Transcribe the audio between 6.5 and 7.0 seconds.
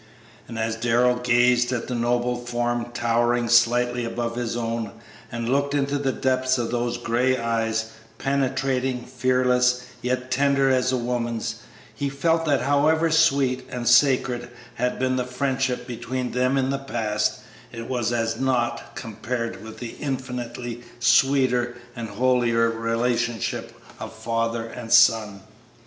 of those